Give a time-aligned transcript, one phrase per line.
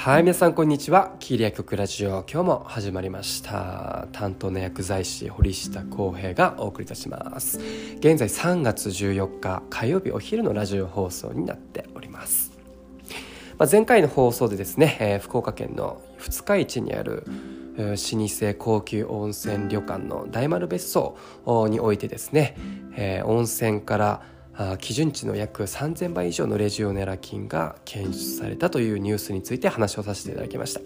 [0.00, 1.14] はい皆さんこんにちは。
[1.20, 4.08] キーリア曲ラジオ今日も始まりました。
[4.12, 7.60] 担当の薬剤師堀下康平がお送りいたします。
[7.98, 12.50] 現在3月14日火曜日お昼のラジオ放送になっております。
[13.58, 17.26] まあ、前回の放送でですね、えー、福岡県の二日市にある
[17.76, 21.18] 老舗高級温泉旅館の大丸別荘
[21.68, 22.56] においてですね、
[22.96, 24.22] えー、温泉から
[24.78, 30.80] 基準値の約3000倍以上のレジオネラ菌が検出されたというニュースについて話をさせていただきました。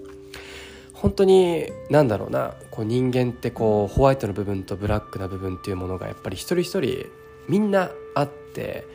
[0.93, 7.07] 本当に何だろうなこう人間ってこうホワイトの部分とブラックな部分っていうものがやっぱり一人一人
[7.47, 8.87] みんなあって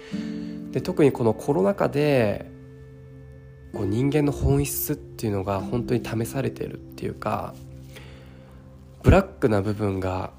[0.71, 2.49] で特にこのコロナ禍で
[3.73, 7.53] こう人間の本質っていうのが本当に試されてるっていうか
[9.03, 10.31] ブラックな部分が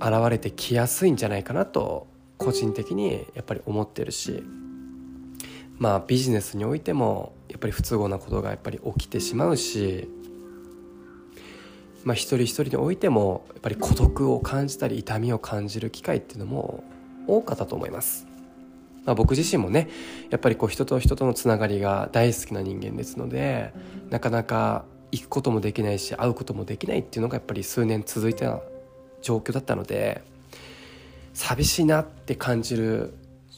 [0.00, 2.08] 現れてきやすいんじゃないかなと
[2.44, 4.42] 個人的にやっぱり思ってるし
[5.78, 10.08] まあビジネスにおいてもやっぱり不都合なことがやっぱり起きてしまうし
[12.04, 16.84] まあ一人一人においてもやっぱり孤独を感じたり痛みを感じる機会っていうのも
[17.26, 18.26] 多かったと思います。
[19.06, 19.88] まあ、僕自身もね
[20.30, 23.74] やっぱりこう人と人とのつながりが大好きな人間ですので
[24.08, 28.62] なかなか行くこともできないし会うこともできないっていうのがやっぱり数年続いた
[29.20, 30.22] 状況だったので
[31.34, 33.14] 寂しいなって感じる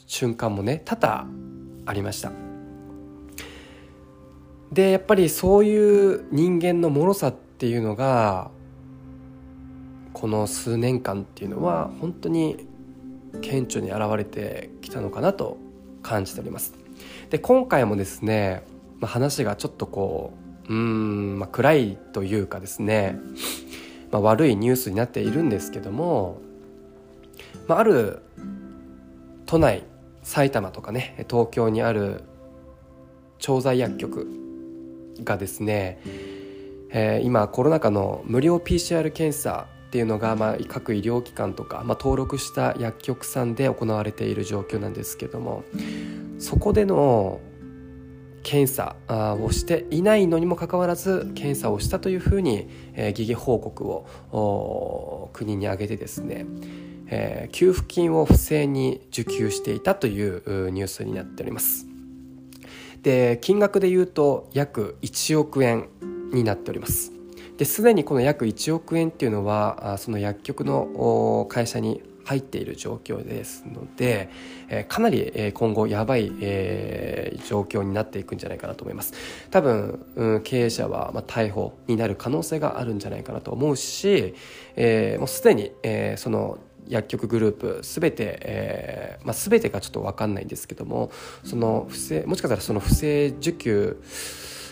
[0.07, 1.27] 瞬間もね多々
[1.85, 2.31] ありました。
[4.71, 8.51] でやっぱりそういう人間の脆さっていうのが
[10.11, 12.67] この数年間っていうのは本当に
[13.41, 15.57] 顕著に現れてきたのかなと
[16.01, 16.73] 感じております。
[17.29, 18.63] で今回もですね、
[18.99, 20.33] まあ、話がちょっとこ
[20.67, 23.17] ううん、まあ、暗いというかですね、
[24.11, 26.41] まあ、悪いニュースになっているんですけども
[27.67, 28.21] まあ、ある
[29.45, 29.83] 都内
[30.23, 32.23] 埼玉とかね東京にある
[33.39, 34.27] 調剤薬局
[35.23, 35.99] がですね、
[36.89, 45.63] えー、今コロナ禍の無料 PCR 検査っていうのが、まあ、各医療機関とか、まあ、登録した薬局さんで行われている状況なんですけども
[46.39, 47.39] そこでの
[48.43, 48.95] 検査
[49.41, 56.45] をしていないのにもかかわらず検査をしたというふうに、えー、疑義報告を国に挙げてですね
[57.09, 61.85] えー、給付金を不正に受給していたというニュースになっております。
[63.03, 65.87] で金額で言うと約1億円
[66.33, 67.11] になっております。
[67.57, 74.29] ですでにこの約1億円っていうのはその薬局の会社に入っている状況ですので、
[74.67, 79.13] え、かなり、今後やばい、え、状況になっていくんじゃないかなと思います。
[79.49, 84.35] 多分、うん、経営者は、まあ、逮捕になる可能性があるんじゃないかなと思うし、
[84.75, 86.57] え、もうすでに、えー、その
[86.89, 91.11] 薬局グループ全て、えーまあ、全てがちょっと分かんないんですけども
[91.43, 93.97] その不正もしかしたらその不正受給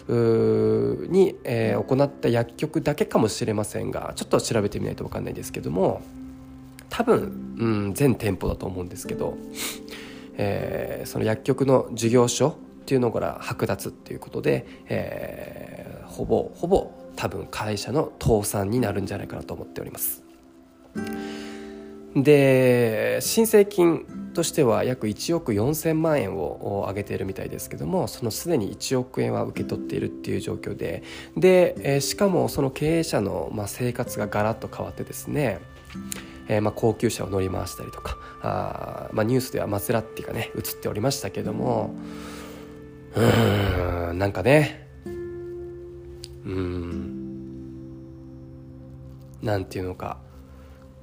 [0.07, 6.01] に、えー、行った薬局だけかもしれませんがちょっと調べてみないと分かんないんですけども
[6.89, 9.37] 多分、うん、全店舗だと思うんですけど、
[10.37, 20.23] えー、その薬局の事業所っていうのから剥奪っていうことで、えー、ほぼほぼ多分会社の倒産になるんじゃないかなと思っております。
[22.15, 31.03] で申請金としては約1億4,000万円を上げているみたいですけどもそのすでに1億円は受け取っているっていう状況で
[31.35, 35.59] で、えしかもその経営者の、まあ、生活がガラッと変わってですね
[36.47, 41.95] えー、まあ高級車を乗り回したりとかあ、まあ、ニュースではマセラッティがね映っておりましたけども
[43.15, 45.09] うんなんかねう
[46.49, 47.15] ん
[49.41, 50.17] なんていうのか。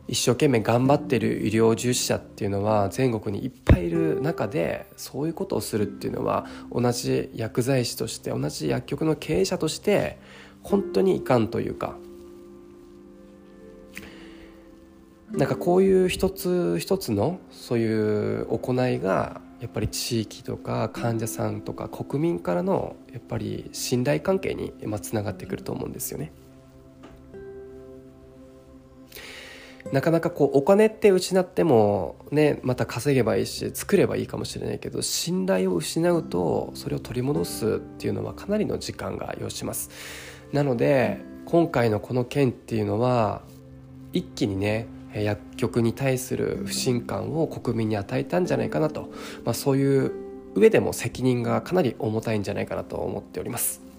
[0.09, 10.19] 一生懸命頑張ってる医療従事者っていうのは全国にいっぱいいる中でそういうことをするっていうのは同じ薬剤師として同じ薬局の経営者として
[10.63, 11.97] 本当にいかんというか
[15.31, 26.33] なんかこういう一つ一つのそういう行いがやっぱり地域とか患者さんとか国民からのやっぱり信頼関係につながってくると思うんですよね。
[29.93, 39.91] なかなかこうお金って失ってもねまた稼げばいいし作ればいいかもしれないけど信頼を失うとそれを取り戻すっていうのはかなりの時間が要します。
[40.51, 43.43] なので今回のこの件っていうのは
[44.13, 49.11] 一気にね薬局に対する不信感を国民に与えたんじゃないかなと、
[49.45, 50.13] まあ、そういう
[50.55, 53.92] 上でも責任がかなり重たいんじゃないかなと思っております。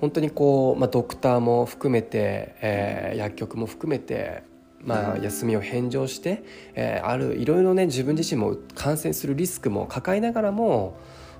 [0.00, 4.42] 本当にこう、まあ、ドクターも含めて、えー、薬局も含めて、
[4.80, 6.42] まあ、休みを返上して、
[6.74, 10.96] えー、あるいろいろね自分自身も感染するリスクも抱えながらも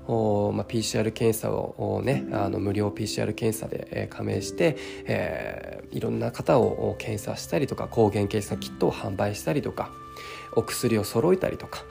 [0.09, 9.91] おまあ、PCR 検査をねあの無料 PCR 検査で、えー、加盟して、えー、いろんな方を検査したりとか抗原検査キットを販売したりとか
[10.57, 11.85] お薬を揃えたりとか、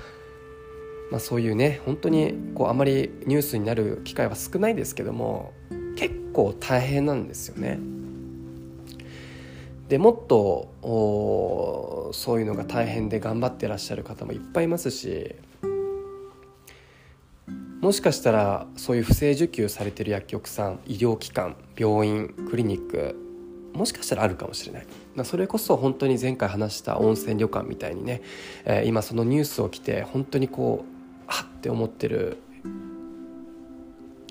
[1.11, 5.53] まあ、そういうね本当にこうあまりニュースになる機会は少ないですけども
[5.97, 7.79] 結構大変なんですよね。
[9.89, 15.35] でもっとそういうのが大変で頑張ってらっしゃる方もいっぱいいますし
[17.79, 23.15] もしかしたらそういう不正受給されてる薬局さん医療機関病院クリニック
[23.73, 28.21] もしかしたらあるかもしれない、ま、それこそ本当に前回話した温泉旅館みたいにね、
[28.65, 32.39] えー、今そのニュースを着て本当にこうあって思ってる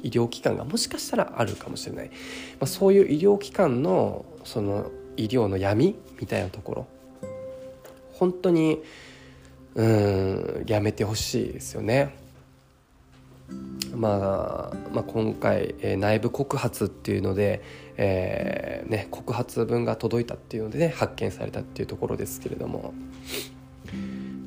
[0.06, 2.12] 医療機関がもしかしたらあるかもしれない、ま
[2.60, 6.86] あ、そういう医療機関のその医療の闇みたいなところ。
[8.12, 8.82] 本当に
[9.74, 12.16] うんやめてほしいですよね。
[13.94, 17.62] まあ、まあ、今回、えー、内部告発っていうので、
[17.96, 22.94] えーね、告発文が届いたっていうので、ね、発見されたっていうところですけれども、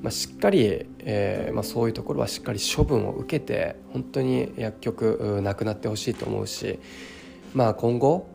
[0.01, 6.79] まあ、しっかり、えーまあ、そういうところはしっかり処分を受けて本当に薬局なくなってほしいと思うし
[7.53, 8.27] まあ、今後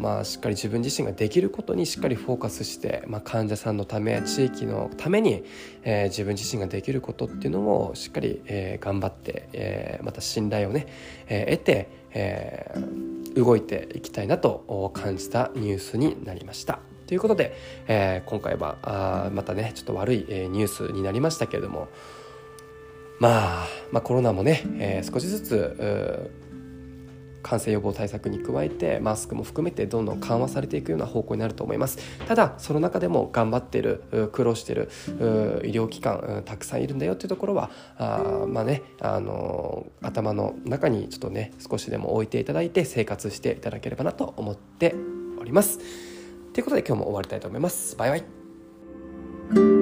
[0.00, 5.44] まあ、しっかり自分自身ができることにしっかりフォーカスして、まあ、患者さんのため地域のために、
[5.82, 10.86] えー、自分自身ができることっていうのをしっかり、えー、頑張って、えー、また信頼をね、
[11.28, 16.97] えー、得て、えー、動いていきたいなと感じたニュースになりました。
[17.08, 17.56] ということで、
[17.86, 21.88] えー、今回はあまたねちょっと悪い、え、ニュースになりましたけれども、
[23.18, 26.30] まあ、まあコロナもね、えー、少しずつ
[27.42, 31.98] 感染予防対策に加えてマスクも含めてどんどん緩和されていくような方向になると思います。
[32.26, 34.90] ただその中でも頑張ってる苦労してる
[35.64, 44.94] 医療機関たくさんいるんだよっていうところはあまあねあの頭の中にちょっとね少しでも置いていただいて生活していただければなと思って
[45.40, 46.17] おります。
[46.58, 47.94] ということで今日も終わりたいと思います。
[47.94, 49.77] バイバイ。